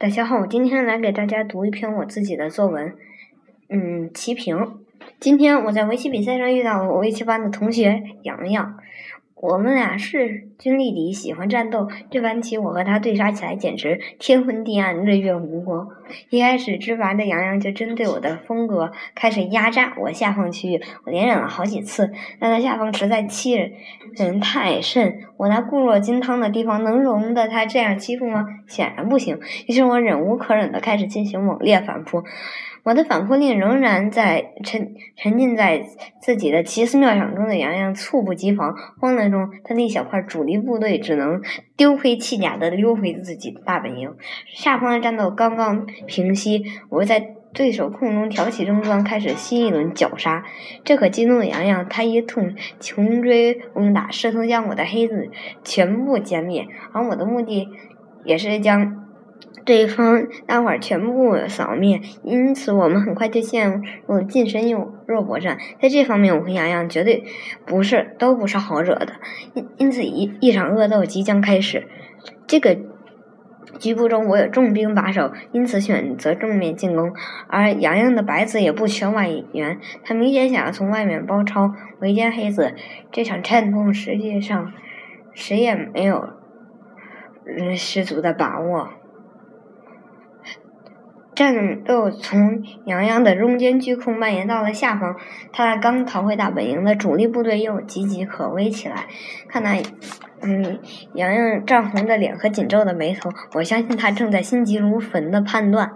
[0.00, 2.94] 大家好，我今天来给大家读一篇我自己的作文，
[3.68, 4.78] 嗯，齐平。
[5.18, 8.78] 今天我在围棋比赛上遇到了我围棋班的同学洋洋。
[9.40, 11.88] 我们俩势均力敌，喜欢战斗。
[12.10, 15.88] 这盘棋我和他对杀起来，简直天昏地暗，日月无光。
[16.30, 23.54] 一开始直白的杨洋就针对我的风格开始压榨我下方区域，我连忍了好几次，但他下方实在欺
[24.16, 25.20] 人太甚。
[25.36, 28.44] 我那固若金汤的地方能容得他这样欺负吗？
[28.66, 29.38] 显然不行。
[29.68, 32.24] 于是我忍无可忍的开始进行猛烈反扑。
[32.88, 35.84] 我的反扑令仍然在沉沉浸在
[36.22, 41.42] 自己的奇思妙想中的洋洋猝不及防，慌乱中他那小块主力部队只能
[41.76, 44.16] 丢盔弃甲的溜回自己的大本营。
[44.46, 50.42] 下方的战斗刚刚平息，我在对手空中挑起争端，开始新一轮绞杀。
[50.82, 55.28] 这可激怒了洋洋，他一通穷追猛打，试图将我的黑子
[55.62, 57.68] 全部歼灭，而我的目的
[58.24, 59.04] 也是将。
[59.64, 65.58] 对方大伙儿全部扫灭，因此我们很快就陷入近身肉肉搏战。
[65.78, 67.24] 在这方面，我和洋洋绝对
[67.66, 69.12] 不是都不是好惹的。
[69.52, 71.86] 因因此，一一场恶斗即将开始。
[72.46, 72.78] 这个
[73.78, 77.12] 局部中，我有重兵把守，因此选择正面进攻。
[77.48, 82.74] 而洋洋的白子也不缺外援，他明显想要从外面包抄围歼黑子。
[83.12, 84.72] 这场战斗实际上
[85.34, 86.30] 谁也没有
[87.44, 88.88] 嗯十足的把握。
[91.38, 95.14] 战斗从杨洋的中间居空蔓延到了下方，
[95.52, 99.06] 他刚逃回大本营的主力部队又岌岌可危起来。
[99.46, 99.80] 看那，
[100.42, 100.80] 嗯，
[101.14, 105.92] 杨洋涨红的脸和紧皱的眉头，我相信他正在心急如焚的判断，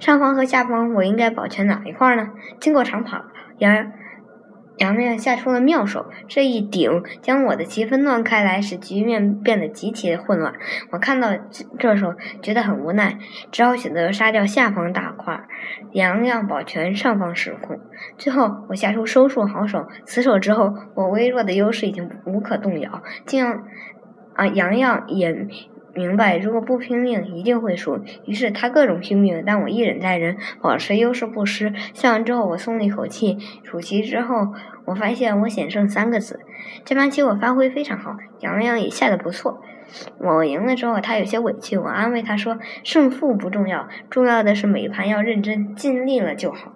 [0.00, 2.30] 上方和下方我应该保全哪一块呢？
[2.58, 3.22] 经过长跑，
[3.58, 3.92] 杨洋。
[4.82, 10.52] 杨洋下出了妙手，这一顶将我的棋分断开来，使局面变得极其混乱。
[10.90, 11.28] 我看到
[11.78, 13.16] 这时候觉得很无奈，
[13.52, 15.40] 只好选择杀掉下方大块，
[15.92, 17.78] 杨洋保全上方时空。
[18.18, 23.04] 最后我下出收束好手，此手之后，我微弱的优势已经无可动摇。
[23.24, 23.46] 竟
[24.34, 25.46] 啊，杨洋也。
[25.94, 28.00] 明白，如果不拼命，一定会输。
[28.24, 31.72] 于是他各种拼命，但我一忍再忍，保持优势不失。
[31.92, 33.38] 下完之后，我松了一口气。
[33.62, 34.54] 数棋之后，
[34.86, 36.40] 我发现我险胜三个子。
[36.84, 39.62] 这盘棋我发挥非常好，洋洋也下的不错。
[40.18, 46.72] 我赢了之后，他有些委屈，我安慰他说：“胜负不重要，重要的是每盘要认真，尽力了就好。”